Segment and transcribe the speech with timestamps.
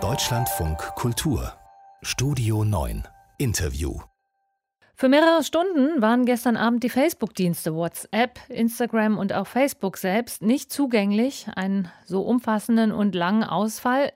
[0.00, 1.52] Deutschlandfunk Kultur
[2.02, 3.06] Studio 9
[3.38, 4.00] Interview
[4.96, 10.72] für mehrere Stunden waren gestern Abend die Facebook-Dienste WhatsApp, Instagram und auch Facebook selbst nicht
[10.72, 11.46] zugänglich.
[11.54, 14.12] Einen so umfassenden und langen Ausfall,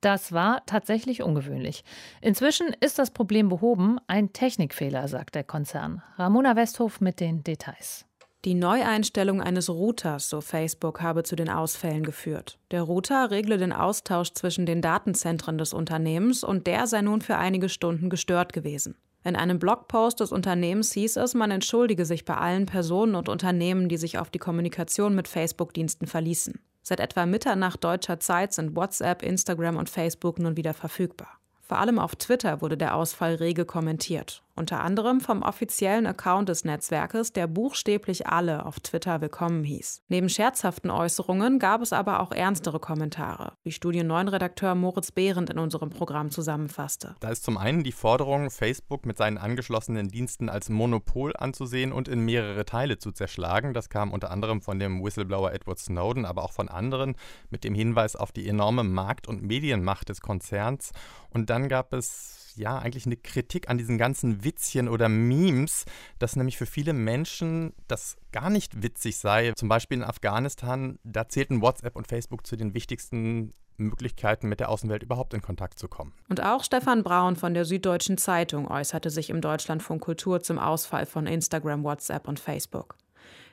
[0.00, 1.84] das war tatsächlich ungewöhnlich.
[2.22, 3.98] Inzwischen ist das Problem behoben.
[4.06, 6.02] Ein Technikfehler, sagt der Konzern.
[6.16, 8.07] Ramona Westhof mit den Details.
[8.44, 12.56] Die Neueinstellung eines Routers, so Facebook, habe zu den Ausfällen geführt.
[12.70, 17.36] Der Router regle den Austausch zwischen den Datenzentren des Unternehmens und der sei nun für
[17.36, 18.94] einige Stunden gestört gewesen.
[19.24, 23.88] In einem Blogpost des Unternehmens hieß es, man entschuldige sich bei allen Personen und Unternehmen,
[23.88, 26.60] die sich auf die Kommunikation mit Facebook-Diensten verließen.
[26.82, 31.40] Seit etwa Mitternacht deutscher Zeit sind WhatsApp, Instagram und Facebook nun wieder verfügbar.
[31.60, 36.64] Vor allem auf Twitter wurde der Ausfall rege kommentiert unter anderem vom offiziellen Account des
[36.64, 40.02] Netzwerkes, der buchstäblich alle auf Twitter willkommen hieß.
[40.08, 45.58] Neben scherzhaften Äußerungen gab es aber auch ernstere Kommentare, wie Studie 9-Redakteur Moritz Behrendt in
[45.58, 47.14] unserem Programm zusammenfasste.
[47.20, 52.08] Da ist zum einen die Forderung, Facebook mit seinen angeschlossenen Diensten als Monopol anzusehen und
[52.08, 53.72] in mehrere Teile zu zerschlagen.
[53.72, 57.14] Das kam unter anderem von dem Whistleblower Edward Snowden, aber auch von anderen
[57.50, 60.90] mit dem Hinweis auf die enorme Markt- und Medienmacht des Konzerns.
[61.30, 65.84] Und dann gab es ja eigentlich eine Kritik an diesen ganzen Witzchen oder Memes,
[66.18, 69.52] dass nämlich für viele Menschen das gar nicht witzig sei.
[69.56, 74.68] Zum Beispiel in Afghanistan, da zählten WhatsApp und Facebook zu den wichtigsten Möglichkeiten, mit der
[74.68, 76.12] Außenwelt überhaupt in Kontakt zu kommen.
[76.28, 81.06] Und auch Stefan Braun von der Süddeutschen Zeitung äußerte sich im Deutschlandfunk Kultur zum Ausfall
[81.06, 82.96] von Instagram, WhatsApp und Facebook.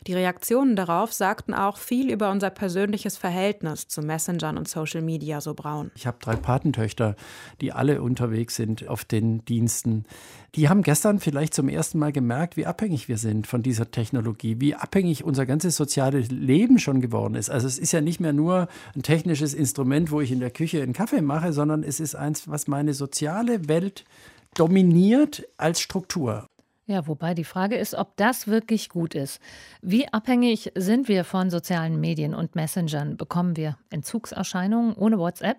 [0.08, 5.42] Die Reaktionen darauf sagten auch viel über unser persönliches Verhältnis zu Messengern und Social Media,
[5.42, 5.90] so Braun.
[5.96, 7.16] Ich habe drei Patentöchter,
[7.60, 10.06] die alle unterwegs sind auf den Diensten.
[10.54, 14.58] Die haben gestern vielleicht zum ersten Mal gemerkt, wie abhängig wir sind von dieser Technologie,
[14.60, 17.50] wie abhängig unser ganzes soziales Leben schon geworden ist.
[17.50, 20.84] Also es ist ja nicht mehr nur ein technisches Instrument, wo ich in der Küche
[20.84, 24.06] einen Kaffee mache, sondern es ist eins, was meine soziale Welt
[24.54, 26.48] dominiert als Struktur.
[26.88, 29.42] Ja, wobei die Frage ist, ob das wirklich gut ist.
[29.82, 33.18] Wie abhängig sind wir von sozialen Medien und Messengern?
[33.18, 35.58] Bekommen wir Entzugserscheinungen ohne WhatsApp?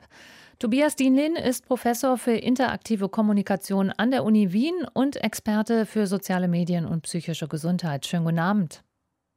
[0.60, 6.46] Tobias Dienlin ist Professor für interaktive Kommunikation an der Uni Wien und Experte für soziale
[6.46, 8.06] Medien und psychische Gesundheit.
[8.06, 8.84] Schönen guten Abend.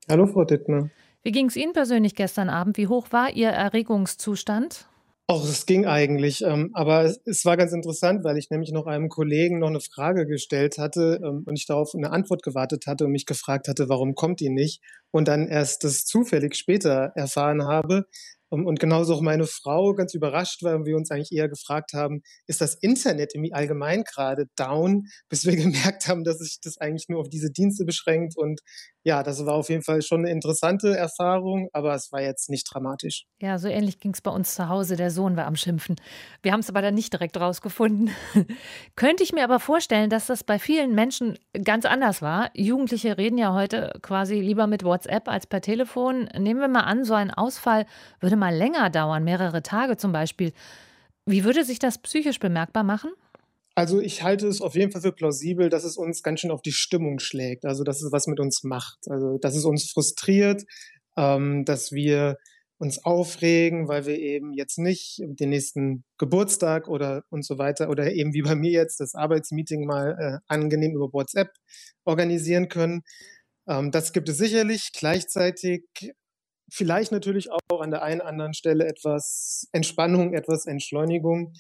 [0.07, 0.91] Hallo, Frau Dittmer.
[1.23, 2.77] Wie ging es Ihnen persönlich gestern Abend?
[2.77, 4.85] Wie hoch war Ihr Erregungszustand?
[5.29, 8.88] Auch es ging eigentlich, ähm, aber es, es, war ganz interessant, weil ich nämlich noch
[8.88, 13.06] einem Kollegen noch eine Frage gestellt hatte ähm, und ich darauf eine Antwort gewartet hatte
[13.06, 14.81] und mich gefragt hatte, warum kommt die nicht?
[15.12, 18.07] Und dann erst das zufällig später erfahren habe,
[18.49, 22.61] und genauso auch meine Frau ganz überrascht und wir uns eigentlich eher gefragt haben, ist
[22.61, 27.19] das Internet im Allgemeinen gerade down, bis wir gemerkt haben, dass sich das eigentlich nur
[27.19, 28.35] auf diese Dienste beschränkt.
[28.35, 28.61] Und
[29.03, 32.67] ja, das war auf jeden Fall schon eine interessante Erfahrung, aber es war jetzt nicht
[32.71, 33.25] dramatisch.
[33.41, 34.95] Ja, so ähnlich ging es bei uns zu Hause.
[34.95, 35.95] Der Sohn war am Schimpfen.
[36.41, 38.09] Wir haben es aber dann nicht direkt rausgefunden.
[38.95, 42.49] Könnte ich mir aber vorstellen, dass das bei vielen Menschen ganz anders war.
[42.55, 46.29] Jugendliche reden ja heute quasi lieber mit WhatsApp als per Telefon.
[46.38, 47.85] Nehmen wir mal an, so ein Ausfall
[48.19, 50.53] würde mal länger dauern, mehrere Tage zum Beispiel.
[51.25, 53.11] Wie würde sich das psychisch bemerkbar machen?
[53.75, 56.61] Also ich halte es auf jeden Fall für plausibel, dass es uns ganz schön auf
[56.61, 57.66] die Stimmung schlägt.
[57.66, 58.97] Also dass es was mit uns macht.
[59.09, 60.63] Also dass es uns frustriert,
[61.16, 62.38] ähm, dass wir
[62.79, 68.11] uns aufregen, weil wir eben jetzt nicht den nächsten Geburtstag oder und so weiter oder
[68.11, 71.51] eben wie bei mir jetzt das Arbeitsmeeting mal äh, angenehm über WhatsApp
[72.06, 73.03] organisieren können.
[73.67, 74.91] Ähm, das gibt es sicherlich.
[74.94, 75.83] Gleichzeitig
[76.72, 81.53] vielleicht natürlich auch an der einen anderen Stelle etwas Entspannung, etwas Entschleunigung.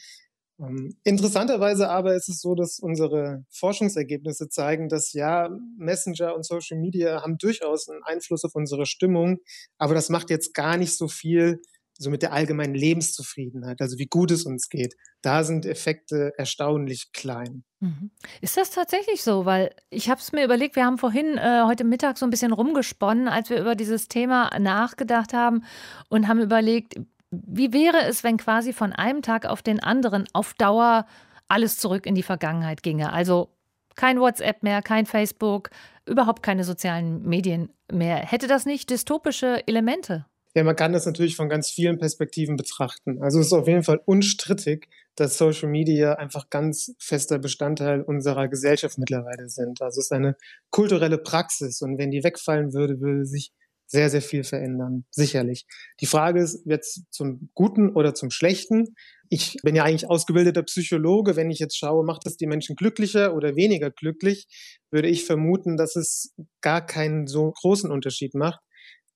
[0.59, 6.77] Ähm, interessanterweise aber ist es so, dass unsere Forschungsergebnisse zeigen, dass ja, Messenger und Social
[6.77, 9.39] Media haben durchaus einen Einfluss auf unsere Stimmung,
[9.77, 11.61] aber das macht jetzt gar nicht so viel
[11.99, 14.95] so mit der allgemeinen Lebenszufriedenheit, also wie gut es uns geht.
[15.21, 17.63] Da sind Effekte erstaunlich klein.
[17.81, 18.11] Mhm.
[18.41, 19.45] Ist das tatsächlich so?
[19.45, 22.53] Weil ich habe es mir überlegt, wir haben vorhin äh, heute Mittag so ein bisschen
[22.53, 25.63] rumgesponnen, als wir über dieses Thema nachgedacht haben
[26.07, 26.95] und haben überlegt,
[27.31, 31.05] wie wäre es, wenn quasi von einem Tag auf den anderen auf Dauer
[31.49, 33.11] alles zurück in die Vergangenheit ginge?
[33.11, 33.49] Also
[33.95, 35.69] kein WhatsApp mehr, kein Facebook,
[36.05, 38.17] überhaupt keine sozialen Medien mehr.
[38.17, 40.25] Hätte das nicht dystopische Elemente?
[40.55, 43.21] Ja, man kann das natürlich von ganz vielen Perspektiven betrachten.
[43.21, 48.47] Also es ist auf jeden Fall unstrittig, dass Social Media einfach ganz fester Bestandteil unserer
[48.47, 49.81] Gesellschaft mittlerweile sind.
[49.81, 50.35] Also es ist eine
[50.71, 53.51] kulturelle Praxis und wenn die wegfallen würde, würde sich
[53.85, 55.05] sehr, sehr viel verändern.
[55.11, 55.65] Sicherlich.
[55.99, 58.95] Die Frage ist jetzt zum Guten oder zum Schlechten.
[59.29, 61.35] Ich bin ja eigentlich ausgebildeter Psychologe.
[61.35, 64.47] Wenn ich jetzt schaue, macht es die Menschen glücklicher oder weniger glücklich,
[64.91, 68.61] würde ich vermuten, dass es gar keinen so großen Unterschied macht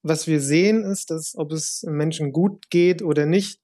[0.03, 3.59] was wir sehen, ist, dass ob es Menschen gut geht oder nicht,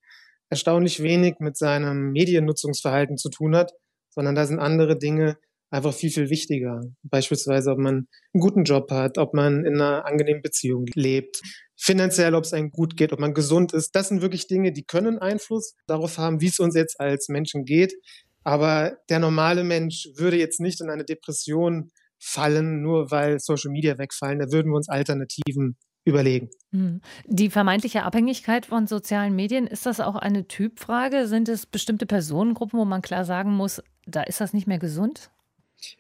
[0.50, 3.74] erstaunlich wenig mit seinem Mediennutzungsverhalten zu tun hat,
[4.10, 5.38] sondern da sind andere Dinge
[5.70, 6.82] einfach viel, viel wichtiger.
[7.04, 11.42] Beispielsweise, ob man einen guten Job hat, ob man in einer angenehmen Beziehung lebt,
[11.78, 13.96] finanziell, ob es einem gut geht, ob man gesund ist.
[13.96, 17.66] Das sind wirklich Dinge, die können Einfluss darauf haben, wie es uns jetzt als Menschen
[17.66, 17.94] geht.
[18.44, 23.98] Aber der normale Mensch würde jetzt nicht in eine Depression fallen, nur weil Social Media
[23.98, 24.40] wegfallen.
[24.40, 25.78] Da würden wir uns Alternativen
[26.10, 26.50] überlegen.
[26.72, 27.02] Hm.
[27.26, 31.28] Die vermeintliche Abhängigkeit von sozialen Medien, ist das auch eine Typfrage?
[31.28, 35.32] Sind es bestimmte Personengruppen, wo man klar sagen muss, da ist das nicht mehr gesund?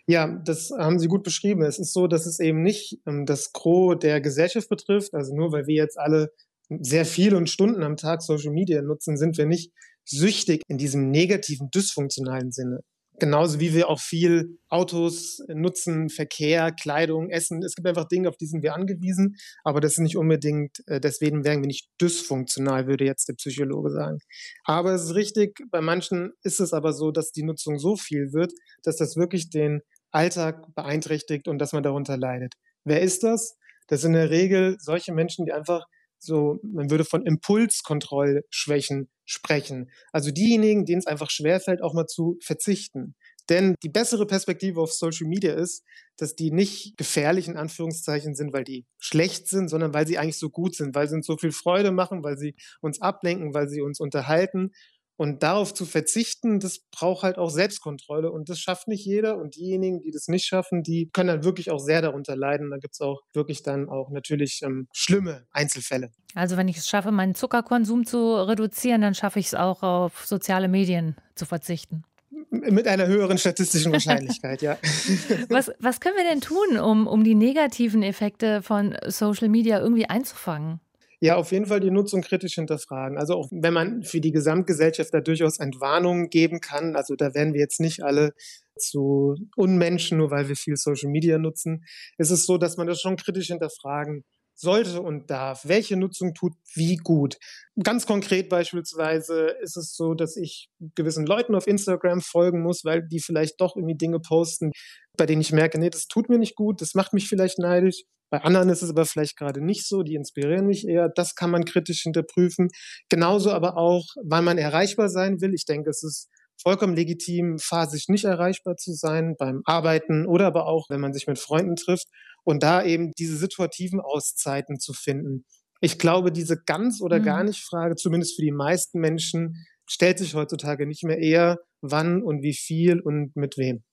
[0.05, 1.61] Ja, das haben Sie gut beschrieben.
[1.61, 5.13] Es ist so, dass es eben nicht ähm, das Gros der Gesellschaft betrifft.
[5.13, 6.31] Also nur weil wir jetzt alle
[6.69, 9.71] sehr viele und Stunden am Tag Social Media nutzen, sind wir nicht
[10.05, 12.81] süchtig in diesem negativen, dysfunktionalen Sinne.
[13.19, 17.61] Genauso wie wir auch viel Autos nutzen, Verkehr, Kleidung, Essen.
[17.63, 20.99] Es gibt einfach Dinge, auf die sind wir angewiesen, aber das ist nicht unbedingt, äh,
[20.99, 24.19] deswegen wären wir nicht dysfunktional, würde jetzt der Psychologe sagen.
[24.63, 28.31] Aber es ist richtig, bei manchen ist es aber so, dass die Nutzung so viel
[28.31, 29.81] wird, dass das wirklich den
[30.11, 32.53] Alltag beeinträchtigt und dass man darunter leidet.
[32.83, 33.57] Wer ist das?
[33.87, 35.85] Das sind in der Regel solche Menschen, die einfach
[36.19, 39.91] so, man würde von Impulskontrollschwächen sprechen.
[40.11, 43.15] Also diejenigen, denen es einfach schwerfällt, auch mal zu verzichten.
[43.49, 45.83] Denn die bessere Perspektive auf Social Media ist,
[46.17, 50.37] dass die nicht gefährlich in Anführungszeichen sind, weil die schlecht sind, sondern weil sie eigentlich
[50.37, 53.67] so gut sind, weil sie uns so viel Freude machen, weil sie uns ablenken, weil
[53.67, 54.71] sie uns unterhalten
[55.19, 59.37] und darauf zu verzichten, das braucht halt auch Selbstkontrolle und das schafft nicht jeder.
[59.37, 62.69] Und diejenigen, die das nicht schaffen, die können dann wirklich auch sehr darunter leiden.
[62.69, 66.11] Da gibt es auch wirklich dann auch natürlich ähm, schlimme Einzelfälle.
[66.35, 70.25] Also wenn ich es schaffe, meinen Zuckerkonsum zu reduzieren, dann schaffe ich es auch auf
[70.25, 72.03] soziale Medien zu verzichten.
[72.49, 74.77] Mit einer höheren statistischen Wahrscheinlichkeit, ja.
[75.49, 80.05] Was, was können wir denn tun, um, um die negativen Effekte von Social Media irgendwie
[80.05, 80.79] einzufangen?
[81.21, 83.17] Ja, auf jeden Fall die Nutzung kritisch hinterfragen.
[83.17, 87.53] Also auch wenn man für die Gesamtgesellschaft da durchaus Entwarnungen geben kann, also da werden
[87.53, 88.33] wir jetzt nicht alle
[88.77, 91.83] zu Unmenschen, nur weil wir viel Social Media nutzen,
[92.17, 94.23] ist es so, dass man das schon kritisch hinterfragen
[94.55, 95.67] sollte und darf.
[95.67, 97.37] Welche Nutzung tut wie gut?
[97.81, 103.05] Ganz konkret beispielsweise ist es so, dass ich gewissen Leuten auf Instagram folgen muss, weil
[103.07, 104.71] die vielleicht doch irgendwie Dinge posten,
[105.17, 108.03] bei denen ich merke, nee, das tut mir nicht gut, das macht mich vielleicht neidisch.
[108.29, 111.09] Bei anderen ist es aber vielleicht gerade nicht so, die inspirieren mich eher.
[111.09, 112.69] Das kann man kritisch hinterprüfen.
[113.09, 115.53] Genauso aber auch, wann man erreichbar sein will.
[115.53, 116.29] Ich denke, es ist
[116.61, 121.25] vollkommen legitim, phasisch nicht erreichbar zu sein beim Arbeiten oder aber auch, wenn man sich
[121.27, 122.07] mit Freunden trifft
[122.43, 125.45] und da eben diese situativen Auszeiten zu finden.
[125.81, 127.49] Ich glaube, diese ganz oder gar mhm.
[127.49, 132.43] nicht Frage, zumindest für die meisten Menschen, stellt sich heutzutage nicht mehr eher, wann und
[132.43, 133.83] wie viel und mit wem.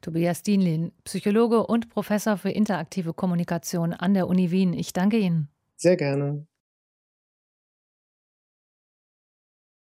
[0.00, 4.72] Tobias Dienlin, Psychologe und Professor für interaktive Kommunikation an der Uni Wien.
[4.72, 5.48] Ich danke Ihnen.
[5.76, 6.46] Sehr gerne.